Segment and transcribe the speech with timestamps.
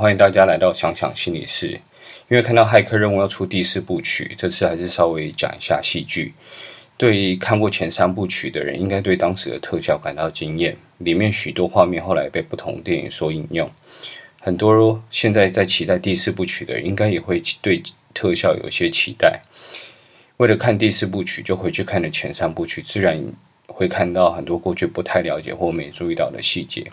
[0.00, 1.78] 欢迎大家来到想想心理室。
[2.28, 6.32] 因为看到骇客任务要出第四部曲，这次还是稍微讲一下戏剧。
[6.96, 10.74] 对于看过前三部曲的人，应该对当时的特效感到惊艳。
[10.96, 13.70] 里面许多画面后来被不同电影所引用。
[14.40, 17.82] 很多现在在期待第四部曲的人，应该也会对
[18.14, 19.42] 特效有些期待。
[20.38, 23.22] 为了看第四部曲，就回去看了前三部曲，自然
[23.66, 26.90] 会看到很多过去不太了解或没注意到的细节。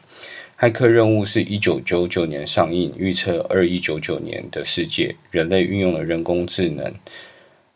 [0.59, 6.91] 骇客任务是一九九九年上映，预测二一九九年的世界，人类运用了人工智能，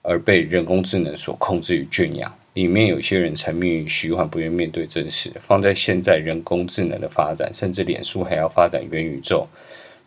[0.01, 2.33] 而被人工智能所控制与圈养。
[2.55, 5.31] 里面有些人沉迷于虚幻，不愿面对真实。
[5.41, 9.47] 放在现在人工智能的发展，甚至脸书还要发展元宇宙，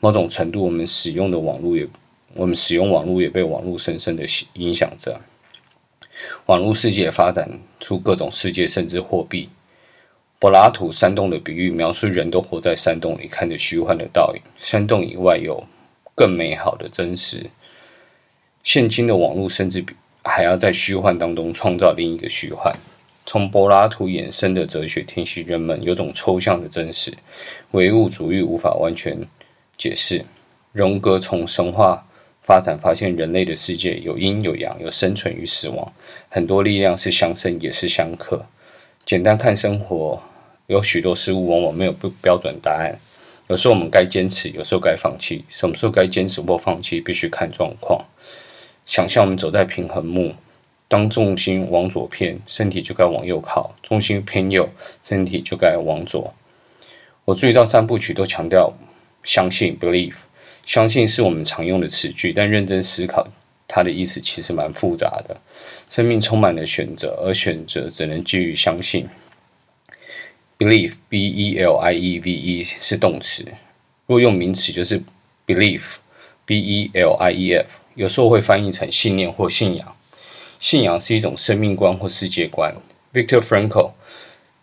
[0.00, 1.86] 某种程度，我们使用的网络也，
[2.34, 5.20] 我们使用网络也被网络深深的影响着。
[6.46, 7.48] 网络世界发展
[7.78, 9.48] 出各种世界，甚至货币。
[10.44, 14.42] 柏拉图山洞的比喻，描述人都活在山洞里，看着虚幻的倒影。
[14.58, 15.64] 山洞以外有
[16.14, 17.46] 更美好的真实。
[18.62, 22.70] 现今的网络甚至比还要在虚幻当中创造另一个虚幻。
[23.24, 27.10] 从柏拉图衍生的哲学，提醒人们有种抽象的真实，
[27.70, 29.18] 唯物主义无法完全
[29.78, 30.22] 解释。
[30.72, 32.04] 荣格从神话
[32.42, 35.90] 发展，发现人类的世界有阴有阳，有生存与死亡，
[36.28, 38.44] 很多力量是相生也是相克。
[39.06, 40.22] 简单看生活，
[40.66, 42.98] 有许多事物往往没有不标准答案。
[43.48, 45.44] 有时候我们该坚持，有时候该放弃。
[45.50, 48.02] 什么时候该坚持或放弃，必须看状况。
[48.86, 50.34] 想象我们走在平衡木，
[50.88, 54.68] 当重心往左偏，身体就该往右靠；重心偏右，
[55.02, 56.32] 身体就该往左。
[57.26, 58.72] 我注意到三部曲都强调
[59.22, 60.16] 相信 （believe）。
[60.64, 63.28] 相信是我们常用的词句，但认真思考，
[63.68, 65.36] 它的意思其实蛮复杂的。
[65.90, 69.06] 生命充满了选择，而选择只能基于相信。
[70.64, 73.46] Believe，b e l i e v e 是动词，
[74.06, 74.98] 若用名词就是
[75.46, 79.94] belief，b e l i e f，有时候会翻译成信念或信仰。
[80.58, 82.74] 信仰是一种生命观或世界观。
[83.12, 83.90] Viktor Frankl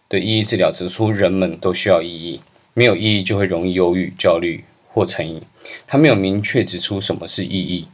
[0.10, 2.42] 的意义治疗指出，人们都需要意义，
[2.74, 5.40] 没有意义就会容易忧郁、焦虑或成瘾。
[5.86, 7.88] 他没有明确指出什么是意义。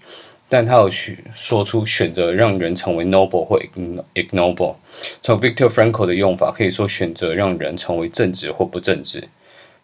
[0.49, 3.59] 但他有去说出选择让人成为 noble 或
[4.13, 4.75] ignoble。
[5.21, 9.27] 从 Victor Frankl 的用法可以说选择让人成为正直或不正直。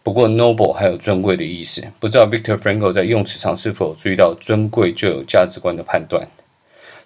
[0.01, 1.85] 不过 noble 还有尊贵的意思。
[1.99, 6.25] 不知道 Victor Frankl 在用词上是否注意到尊贵就有价值观的判断？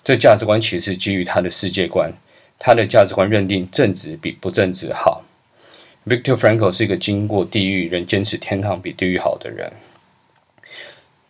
[0.03, 2.13] 这价值观其实基于他的世界观。
[2.59, 5.23] 他的价值观认定正直比不正直好。
[6.07, 9.71] Victor Frankl 是一个经过地狱仍坚持天堂比地狱好的人。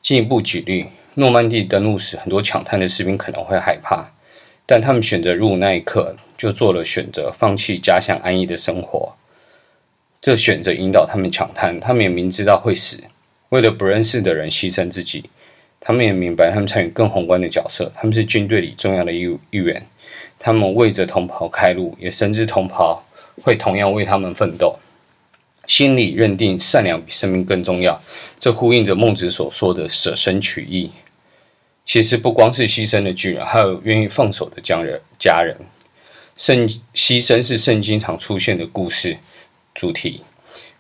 [0.02, 0.88] 进一步举例。
[1.20, 4.12] 诺曼底登陆时，很多抢滩的士兵可能会害怕，
[4.68, 9.16] 但他们选择入伍那一刻就做了选择，放弃家乡安逸的生活。
[10.22, 13.04] 这选择引导他们抢滩，他们也明知道会死，
[13.50, 15.28] 为了不认识的人牺牲自己。
[15.80, 19.88] 他们也明白，他们参与更宏观的角色，他们是军队里重要的一一员。
[20.38, 23.04] 他们为着同袍开路，也深知同袍
[23.42, 24.78] 会同样为他们奋斗。
[25.66, 28.00] 心里认定善良比生命更重要，
[28.38, 30.92] 这呼应着孟子所说的舍身取义。
[31.88, 35.00] 其实不光是牺牲的巨人，还有愿意放手的家人。
[35.18, 35.56] 家人，
[36.36, 39.18] 圣牺牲是圣经常出现的故事
[39.74, 40.22] 主题。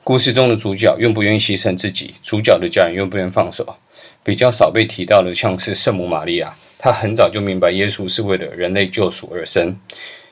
[0.03, 2.15] 故事中的主角愿不愿意牺牲自己？
[2.21, 3.77] 主角的家人愿不愿意放手？
[4.21, 9.79] 比较少被提到的，像是圣母玛利亚，她很早就明白耶稣是为了人类救赎而生，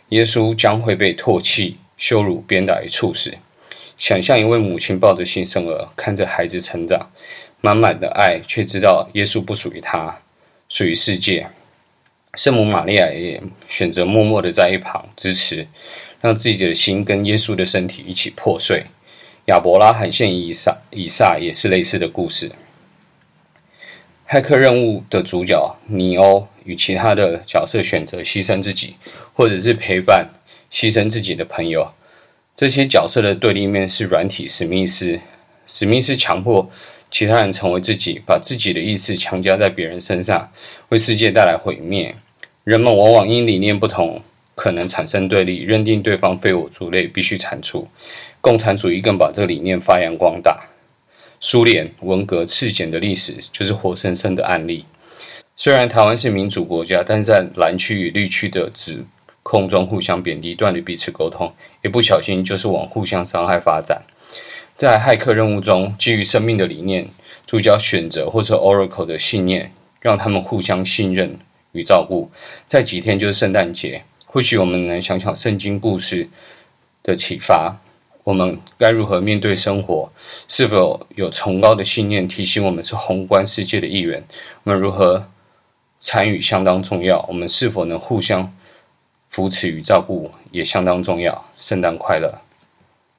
[0.10, 3.34] 耶稣将会被唾弃、羞辱、鞭打与处死。
[3.98, 7.10] 想象一位母亲抱着新生儿，看着孩子成长，
[7.62, 10.20] 满满的爱，却知道耶稣不属于他。
[10.76, 11.48] 属于世界，
[12.34, 15.66] 圣母玛利亚也选择默默的在一旁支持，
[16.20, 18.84] 让自己的心跟耶稣的身体一起破碎。
[19.46, 22.52] 亚伯拉罕献以撒，以撒也是类似的故事。
[24.28, 28.96] 骇客任务的主角尼欧与其他的角色选择牺牲自己，
[29.34, 30.28] 或者是陪伴
[30.70, 31.90] 牺牲自己的朋友。
[32.54, 35.22] 这些角色的对立面是软体史密斯，
[35.66, 36.70] 史密斯强迫。
[37.16, 40.52] 其他人成为自己，把自己的意识强加在别人身上，
[40.90, 42.14] 为世界带来毁灭。
[42.66, 44.22] 人们往往因理念不同，
[44.54, 47.88] 可能产生对立，认定对方非我族类，必须铲除。
[48.42, 50.68] 共产主义更把这个理念发扬光大。
[51.40, 54.84] 苏联、文革、赤柬的历史就是活生生的案例。
[55.56, 59.06] 虽然台湾是民主国家，但在蓝区与绿区的指
[59.42, 64.02] 控中互相贬低，断了彼此沟通，一不小心就是往互相伤害发展。
[64.78, 67.08] 在骇客任务中，基于生命的理念，
[67.48, 71.40] 主角选择或者 Oracle 的信念，让他们互相信任
[71.72, 72.30] 与照顾。
[72.68, 76.28] 在几天就是圣诞节，或许我们能想想圣经故事
[77.02, 77.78] 的启发。
[78.26, 80.12] 我们该如何面对生活？
[80.50, 84.22] 是否有崇高的信念提醒我们是宏观世界的一员？
[84.64, 85.30] 我们如何
[86.02, 87.24] 参与相当重要。
[87.30, 88.54] 我们是否能互相
[89.30, 91.46] 扶持与照顾也相当重要。
[91.58, 92.45] 圣诞快乐！